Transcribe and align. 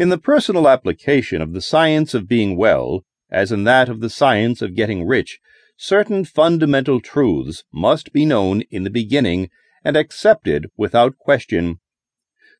In 0.00 0.08
the 0.08 0.16
personal 0.16 0.66
application 0.66 1.42
of 1.42 1.52
the 1.52 1.60
science 1.60 2.14
of 2.14 2.26
being 2.26 2.56
well, 2.56 3.04
as 3.30 3.52
in 3.52 3.64
that 3.64 3.90
of 3.90 4.00
the 4.00 4.08
science 4.08 4.62
of 4.62 4.74
getting 4.74 5.06
rich, 5.06 5.40
certain 5.76 6.24
fundamental 6.24 7.02
truths 7.02 7.64
must 7.70 8.10
be 8.10 8.24
known 8.24 8.62
in 8.70 8.84
the 8.84 8.88
beginning 8.88 9.50
and 9.84 9.98
accepted 9.98 10.70
without 10.74 11.18
question. 11.18 11.80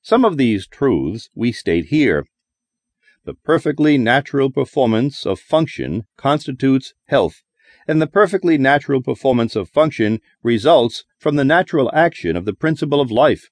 Some 0.02 0.22
of 0.22 0.36
these 0.36 0.66
truths 0.66 1.30
we 1.34 1.50
state 1.50 1.86
here. 1.86 2.26
The 3.24 3.32
perfectly 3.32 3.96
natural 3.96 4.50
performance 4.50 5.24
of 5.24 5.40
function 5.40 6.04
constitutes 6.18 6.92
health, 7.06 7.40
and 7.88 8.02
the 8.02 8.06
perfectly 8.06 8.58
natural 8.58 9.00
performance 9.02 9.56
of 9.56 9.70
function 9.70 10.20
results 10.42 11.06
from 11.18 11.36
the 11.36 11.44
natural 11.46 11.90
action 11.94 12.36
of 12.36 12.44
the 12.44 12.52
principle 12.52 13.00
of 13.00 13.10
life. 13.10 13.48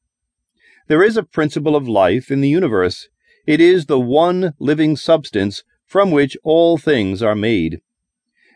There 0.88 1.02
is 1.02 1.16
a 1.16 1.22
principle 1.22 1.74
of 1.74 1.88
life 1.88 2.30
in 2.30 2.42
the 2.42 2.50
universe. 2.50 3.08
It 3.48 3.62
is 3.62 3.86
the 3.86 3.98
one 3.98 4.52
living 4.58 4.94
substance 4.94 5.64
from 5.86 6.10
which 6.10 6.36
all 6.44 6.76
things 6.76 7.22
are 7.22 7.34
made. 7.34 7.80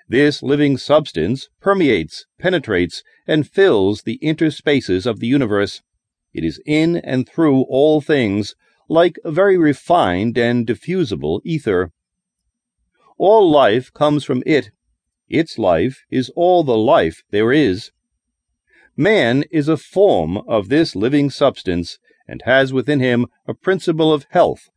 This 0.06 0.42
living 0.42 0.76
substance 0.76 1.48
permeates, 1.62 2.26
penetrates, 2.38 3.02
and 3.26 3.48
fills 3.48 4.02
the 4.02 4.18
interspaces 4.22 5.06
of 5.06 5.18
the 5.18 5.26
universe. 5.26 5.80
It 6.34 6.44
is 6.44 6.60
in 6.66 6.96
and 6.96 7.26
through 7.26 7.62
all 7.70 8.02
things, 8.02 8.54
like 8.86 9.16
a 9.24 9.32
very 9.32 9.56
refined 9.56 10.36
and 10.36 10.66
diffusible 10.66 11.40
ether. 11.42 11.90
All 13.16 13.50
life 13.50 13.94
comes 13.94 14.24
from 14.24 14.42
it. 14.44 14.72
Its 15.26 15.56
life 15.56 16.02
is 16.10 16.30
all 16.36 16.64
the 16.64 16.76
life 16.76 17.22
there 17.30 17.50
is. 17.50 17.92
Man 18.94 19.44
is 19.50 19.68
a 19.68 19.78
form 19.78 20.36
of 20.46 20.68
this 20.68 20.94
living 20.94 21.30
substance 21.30 21.98
and 22.28 22.42
has 22.44 22.74
within 22.74 23.00
him 23.00 23.26
a 23.48 23.54
principle 23.54 24.12
of 24.12 24.26
health. 24.28 24.68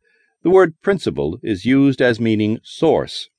The 0.46 0.52
word 0.52 0.80
principle 0.80 1.40
is 1.42 1.64
used 1.64 2.00
as 2.00 2.20
meaning 2.20 2.60
source. 2.62 3.30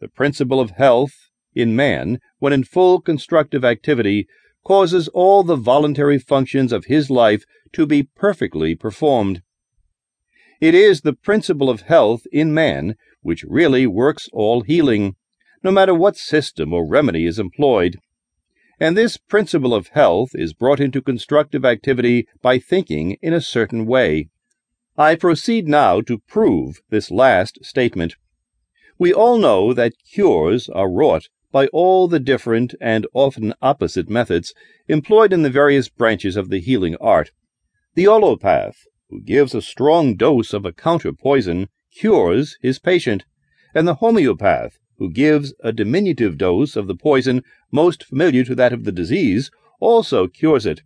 The 0.00 0.08
principle 0.08 0.60
of 0.60 0.70
health 0.70 1.12
in 1.54 1.76
man, 1.76 2.20
when 2.38 2.54
in 2.54 2.64
full 2.64 3.02
constructive 3.02 3.66
activity, 3.66 4.26
causes 4.64 5.08
all 5.08 5.42
the 5.42 5.56
voluntary 5.56 6.18
functions 6.18 6.72
of 6.72 6.86
his 6.86 7.10
life 7.10 7.44
to 7.74 7.84
be 7.84 8.04
perfectly 8.04 8.74
performed. 8.74 9.42
It 10.58 10.74
is 10.74 11.02
the 11.02 11.12
principle 11.12 11.68
of 11.68 11.82
health 11.82 12.22
in 12.32 12.54
man 12.54 12.96
which 13.20 13.44
really 13.46 13.86
works 13.86 14.30
all 14.32 14.62
healing, 14.62 15.16
no 15.62 15.70
matter 15.70 15.92
what 15.92 16.16
system 16.16 16.72
or 16.72 16.88
remedy 16.88 17.26
is 17.26 17.38
employed. 17.38 17.98
And 18.80 18.96
this 18.96 19.18
principle 19.18 19.74
of 19.74 19.88
health 19.88 20.30
is 20.32 20.54
brought 20.54 20.80
into 20.80 21.02
constructive 21.02 21.66
activity 21.66 22.26
by 22.40 22.58
thinking 22.58 23.18
in 23.20 23.34
a 23.34 23.42
certain 23.42 23.84
way. 23.84 24.30
I 24.98 25.14
proceed 25.14 25.68
now 25.68 26.02
to 26.02 26.18
prove 26.18 26.82
this 26.90 27.10
last 27.10 27.64
statement. 27.64 28.16
We 28.98 29.12
all 29.12 29.38
know 29.38 29.72
that 29.72 29.94
cures 30.12 30.68
are 30.68 30.90
wrought 30.90 31.28
by 31.50 31.68
all 31.68 32.08
the 32.08 32.20
different 32.20 32.74
and 32.78 33.06
often 33.14 33.54
opposite 33.62 34.10
methods 34.10 34.52
employed 34.88 35.32
in 35.32 35.42
the 35.42 35.50
various 35.50 35.88
branches 35.88 36.36
of 36.36 36.50
the 36.50 36.60
healing 36.60 36.96
art. 37.00 37.30
The 37.94 38.04
allopath, 38.04 38.76
who 39.08 39.22
gives 39.22 39.54
a 39.54 39.62
strong 39.62 40.14
dose 40.14 40.52
of 40.52 40.66
a 40.66 40.72
counter 40.72 41.12
poison, 41.12 41.68
cures 41.90 42.58
his 42.60 42.78
patient, 42.78 43.24
and 43.74 43.88
the 43.88 43.96
homeopath, 43.96 44.78
who 44.98 45.10
gives 45.10 45.54
a 45.60 45.72
diminutive 45.72 46.36
dose 46.36 46.76
of 46.76 46.86
the 46.86 46.96
poison 46.96 47.42
most 47.70 48.04
familiar 48.04 48.44
to 48.44 48.54
that 48.54 48.74
of 48.74 48.84
the 48.84 48.92
disease, 48.92 49.50
also 49.80 50.26
cures 50.26 50.66
it. 50.66 50.82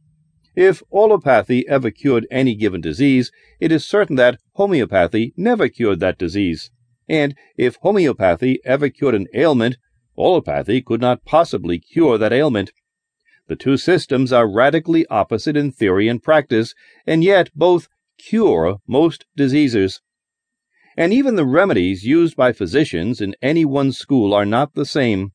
If 0.57 0.83
allopathy 0.91 1.69
ever 1.69 1.91
cured 1.91 2.27
any 2.31 2.55
given 2.55 2.81
disease, 2.81 3.31
it 3.61 3.71
is 3.71 3.85
certain 3.85 4.17
that 4.17 4.41
homeopathy 4.55 5.35
never 5.37 5.69
cured 5.69 6.01
that 6.01 6.19
disease. 6.19 6.71
And 7.07 7.35
if 7.59 7.77
homeopathy 7.77 8.61
ever 8.65 8.89
cured 8.89 9.15
an 9.15 9.27
ailment, 9.35 9.77
allopathy 10.17 10.81
could 10.81 11.03
not 11.03 11.27
possibly 11.27 11.79
cure 11.79 12.17
that 12.17 12.33
ailment. 12.33 12.73
The 13.49 13.57
two 13.57 13.77
systems 13.77 14.33
are 14.33 14.51
radically 14.51 15.07
opposite 15.09 15.59
in 15.59 15.73
theory 15.73 16.09
and 16.09 16.23
practice, 16.23 16.75
and 17.07 17.23
yet 17.23 17.51
both 17.55 17.89
cure 18.19 18.79
most 18.89 19.27
diseases. 19.37 20.01
And 20.97 21.13
even 21.13 21.37
the 21.37 21.45
remedies 21.45 22.07
used 22.07 22.35
by 22.35 22.53
physicians 22.53 23.21
in 23.21 23.37
any 23.43 23.67
one 23.67 23.93
school 23.93 24.33
are 24.33 24.47
not 24.47 24.75
the 24.75 24.87
same. 24.87 25.33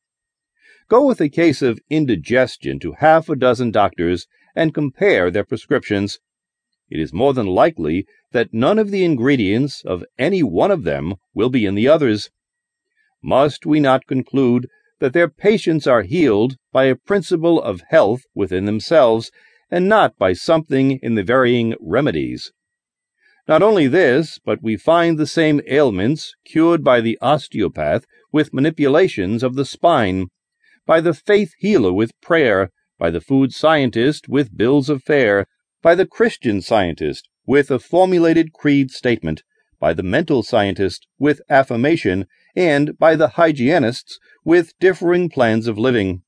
Go 0.88 1.06
with 1.06 1.20
a 1.20 1.28
case 1.28 1.62
of 1.62 1.78
indigestion 1.88 2.80
to 2.80 2.94
half 2.98 3.28
a 3.28 3.36
dozen 3.36 3.70
doctors 3.70 4.26
and 4.54 4.74
compare 4.74 5.30
their 5.30 5.44
prescriptions. 5.44 6.18
It 6.90 7.00
is 7.00 7.12
more 7.12 7.32
than 7.32 7.46
likely 7.46 8.06
that 8.32 8.52
none 8.52 8.78
of 8.78 8.90
the 8.90 9.04
ingredients 9.04 9.82
of 9.84 10.04
any 10.18 10.42
one 10.42 10.70
of 10.70 10.84
them 10.84 11.14
will 11.34 11.48
be 11.48 11.64
in 11.64 11.74
the 11.74 11.88
others. 11.88 12.30
Must 13.22 13.64
we 13.64 13.80
not 13.80 14.06
conclude 14.06 14.68
that 14.98 15.12
their 15.12 15.28
patients 15.28 15.86
are 15.86 16.02
healed 16.02 16.56
by 16.72 16.84
a 16.84 16.96
principle 16.96 17.62
of 17.62 17.82
health 17.88 18.22
within 18.34 18.66
themselves 18.66 19.30
and 19.70 19.88
not 19.88 20.16
by 20.18 20.32
something 20.32 20.98
in 21.02 21.14
the 21.14 21.22
varying 21.22 21.74
remedies? 21.80 22.52
Not 23.48 23.62
only 23.62 23.88
this, 23.88 24.38
but 24.44 24.62
we 24.62 24.76
find 24.76 25.18
the 25.18 25.26
same 25.26 25.60
ailments 25.66 26.34
cured 26.44 26.84
by 26.84 27.00
the 27.00 27.18
osteopath 27.20 28.04
with 28.32 28.54
manipulations 28.54 29.42
of 29.42 29.54
the 29.56 29.64
spine, 29.64 30.28
by 30.86 31.00
the 31.00 31.14
faith 31.14 31.52
healer 31.58 31.92
with 31.92 32.20
prayer, 32.20 32.70
by 33.02 33.10
the 33.10 33.20
food 33.20 33.52
scientist 33.52 34.28
with 34.28 34.56
bills 34.56 34.88
of 34.88 35.02
fare, 35.02 35.48
by 35.82 35.92
the 35.92 36.06
Christian 36.06 36.62
scientist 36.62 37.28
with 37.44 37.68
a 37.68 37.80
formulated 37.80 38.52
creed 38.52 38.92
statement, 38.92 39.42
by 39.80 39.92
the 39.92 40.04
mental 40.04 40.44
scientist 40.44 41.08
with 41.18 41.40
affirmation, 41.50 42.28
and 42.54 42.96
by 43.00 43.16
the 43.16 43.30
hygienists 43.30 44.20
with 44.44 44.78
differing 44.78 45.28
plans 45.28 45.66
of 45.66 45.76
living. 45.76 46.22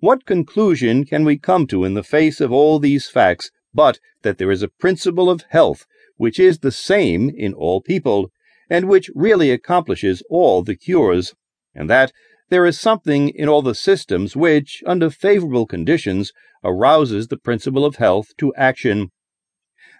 What 0.00 0.26
conclusion 0.26 1.06
can 1.06 1.24
we 1.24 1.38
come 1.38 1.66
to 1.68 1.84
in 1.84 1.94
the 1.94 2.04
face 2.04 2.42
of 2.42 2.52
all 2.52 2.78
these 2.78 3.08
facts 3.08 3.50
but 3.72 3.98
that 4.20 4.36
there 4.36 4.50
is 4.50 4.62
a 4.62 4.68
principle 4.68 5.30
of 5.30 5.46
health 5.48 5.86
which 6.18 6.38
is 6.38 6.58
the 6.58 6.72
same 6.72 7.30
in 7.30 7.54
all 7.54 7.80
people, 7.80 8.30
and 8.68 8.86
which 8.86 9.08
really 9.14 9.50
accomplishes 9.50 10.22
all 10.28 10.62
the 10.62 10.76
cures, 10.76 11.34
and 11.74 11.88
that 11.88 12.12
there 12.48 12.66
is 12.66 12.78
something 12.78 13.28
in 13.30 13.48
all 13.48 13.62
the 13.62 13.74
systems 13.74 14.36
which, 14.36 14.82
under 14.86 15.10
favorable 15.10 15.66
conditions, 15.66 16.32
arouses 16.62 17.28
the 17.28 17.36
principle 17.36 17.84
of 17.84 17.96
health 17.96 18.28
to 18.38 18.54
action. 18.54 19.10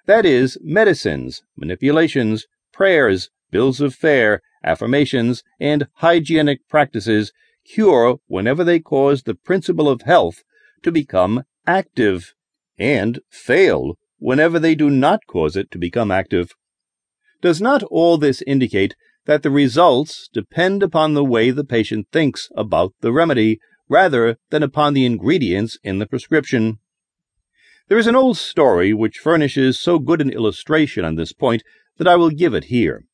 That 0.07 0.25
is, 0.25 0.57
medicines, 0.63 1.43
manipulations, 1.57 2.47
prayers, 2.73 3.31
bills 3.51 3.81
of 3.81 3.95
fare, 3.95 4.43
affirmations, 4.63 5.43
and 5.59 5.89
hygienic 5.95 6.69
practices 6.69 7.33
cure 7.65 8.19
whenever 8.27 8.63
they 8.63 8.79
cause 8.79 9.23
the 9.23 9.35
principle 9.35 9.89
of 9.89 10.03
health 10.03 10.45
to 10.83 10.93
become 10.93 11.45
active, 11.67 12.35
and 12.79 13.21
fail 13.29 13.99
whenever 14.19 14.59
they 14.59 14.75
do 14.75 14.89
not 14.89 15.27
cause 15.27 15.57
it 15.57 15.71
to 15.71 15.79
become 15.79 16.11
active. 16.11 16.53
Does 17.43 17.61
not 17.61 17.83
all 17.85 18.19
this 18.19 18.43
indicate 18.47 18.95
that 19.27 19.43
the 19.43 19.51
results 19.51 20.29
depend 20.33 20.83
upon 20.83 21.15
the 21.15 21.25
way 21.25 21.51
the 21.51 21.65
patient 21.65 22.09
thinks 22.11 22.49
about 22.57 22.95
the 23.01 23.13
remedy 23.13 23.59
rather 23.89 24.39
than 24.51 24.63
upon 24.63 24.95
the 24.95 25.05
ingredients 25.05 25.79
in 25.85 25.99
the 25.99 26.07
prescription? 26.07 26.79
There 27.89 27.99
is 27.99 28.07
an 28.07 28.17
old 28.17 28.37
story 28.37 28.93
which 28.93 29.19
furnishes 29.19 29.79
so 29.79 29.99
good 29.99 30.21
an 30.21 30.31
illustration 30.31 31.05
on 31.05 31.15
this 31.15 31.33
point 31.33 31.63
that 31.99 32.09
I 32.09 32.17
will 32.17 32.31
give 32.31 32.55
it 32.55 32.65
here. 32.65 33.05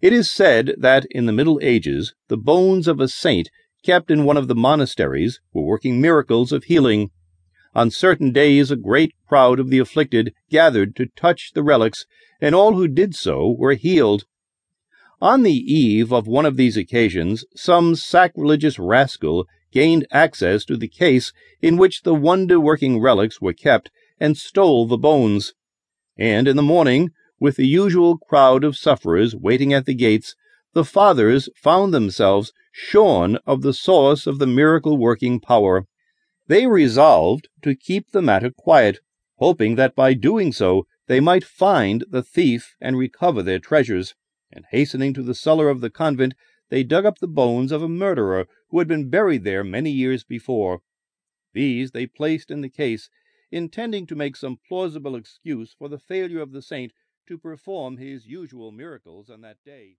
It 0.00 0.12
is 0.12 0.30
said 0.30 0.74
that 0.78 1.06
in 1.10 1.26
the 1.26 1.32
Middle 1.32 1.60
Ages 1.62 2.14
the 2.28 2.36
bones 2.36 2.88
of 2.88 3.00
a 3.00 3.08
saint 3.08 3.50
kept 3.84 4.10
in 4.10 4.24
one 4.24 4.36
of 4.36 4.48
the 4.48 4.54
monasteries 4.54 5.40
were 5.52 5.62
working 5.62 6.00
miracles 6.00 6.52
of 6.52 6.64
healing. 6.64 7.10
On 7.74 7.90
certain 7.90 8.32
days 8.32 8.70
a 8.70 8.76
great 8.76 9.12
crowd 9.28 9.60
of 9.60 9.70
the 9.70 9.78
afflicted 9.78 10.32
gathered 10.50 10.94
to 10.96 11.06
touch 11.16 11.52
the 11.54 11.62
relics, 11.62 12.06
and 12.40 12.54
all 12.54 12.74
who 12.74 12.88
did 12.88 13.14
so 13.14 13.54
were 13.56 13.74
healed. 13.74 14.24
On 15.24 15.42
the 15.42 15.56
eve 15.56 16.12
of 16.12 16.26
one 16.26 16.44
of 16.44 16.58
these 16.58 16.76
occasions, 16.76 17.46
some 17.56 17.94
sacrilegious 17.94 18.78
rascal 18.78 19.46
gained 19.72 20.06
access 20.12 20.66
to 20.66 20.76
the 20.76 20.86
case 20.86 21.32
in 21.62 21.78
which 21.78 22.02
the 22.02 22.14
wonder 22.14 22.60
working 22.60 23.00
relics 23.00 23.40
were 23.40 23.54
kept 23.54 23.90
and 24.20 24.36
stole 24.36 24.86
the 24.86 24.98
bones. 24.98 25.54
And 26.18 26.46
in 26.46 26.56
the 26.56 26.62
morning, 26.62 27.08
with 27.40 27.56
the 27.56 27.66
usual 27.66 28.18
crowd 28.18 28.64
of 28.64 28.76
sufferers 28.76 29.34
waiting 29.34 29.72
at 29.72 29.86
the 29.86 29.94
gates, 29.94 30.36
the 30.74 30.84
fathers 30.84 31.48
found 31.56 31.94
themselves 31.94 32.52
shorn 32.70 33.38
of 33.46 33.62
the 33.62 33.72
source 33.72 34.26
of 34.26 34.38
the 34.38 34.46
miracle 34.46 34.98
working 34.98 35.40
power. 35.40 35.86
They 36.48 36.66
resolved 36.66 37.48
to 37.62 37.74
keep 37.74 38.10
the 38.10 38.20
matter 38.20 38.50
quiet, 38.50 38.98
hoping 39.38 39.76
that 39.76 39.94
by 39.94 40.12
doing 40.12 40.52
so 40.52 40.86
they 41.06 41.18
might 41.18 41.44
find 41.44 42.04
the 42.10 42.22
thief 42.22 42.76
and 42.78 42.98
recover 42.98 43.42
their 43.42 43.58
treasures. 43.58 44.14
And 44.54 44.66
hastening 44.70 45.12
to 45.14 45.22
the 45.24 45.34
cellar 45.34 45.68
of 45.68 45.80
the 45.80 45.90
convent, 45.90 46.34
they 46.68 46.84
dug 46.84 47.04
up 47.04 47.18
the 47.18 47.26
bones 47.26 47.72
of 47.72 47.82
a 47.82 47.88
murderer 47.88 48.46
who 48.68 48.78
had 48.78 48.86
been 48.86 49.10
buried 49.10 49.42
there 49.42 49.64
many 49.64 49.90
years 49.90 50.22
before. 50.22 50.80
These 51.52 51.90
they 51.90 52.06
placed 52.06 52.52
in 52.52 52.60
the 52.60 52.68
case, 52.68 53.10
intending 53.50 54.06
to 54.06 54.14
make 54.14 54.36
some 54.36 54.60
plausible 54.68 55.16
excuse 55.16 55.74
for 55.76 55.88
the 55.88 55.98
failure 55.98 56.40
of 56.40 56.52
the 56.52 56.62
saint 56.62 56.92
to 57.26 57.36
perform 57.36 57.96
his 57.96 58.26
usual 58.26 58.70
miracles 58.70 59.28
on 59.28 59.40
that 59.42 59.58
day. 59.64 59.92